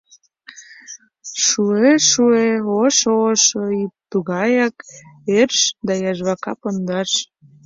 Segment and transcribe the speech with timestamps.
[1.45, 2.45] Шуэ-шуэ,
[2.83, 4.75] ошо-ошо ӱп, тугаяк
[5.37, 7.11] ӧрыш да яжвака пондаш.